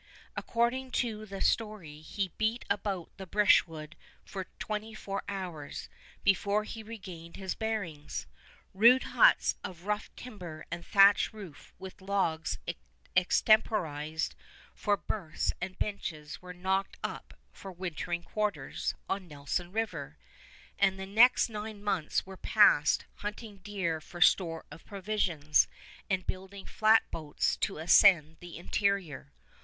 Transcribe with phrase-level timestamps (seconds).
[0.35, 5.89] According to the story, he beat about the brushwood for twenty four hours
[6.23, 8.25] before he regained his bearings.
[8.73, 12.57] Rude huts of rough timber and thatch roof with logs
[13.15, 14.33] extemporized
[14.73, 20.17] for berths and benches were knocked up for wintering quarters on Nelson River,
[20.79, 25.67] and the next nine months were passed hunting deer for store of provisions,
[26.09, 29.31] and building flatboats to ascend the interior.